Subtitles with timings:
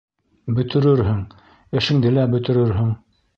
[0.59, 1.19] -Бөтөрөрһөң,
[1.81, 2.91] эшеңде лә бөтөрөрһөң.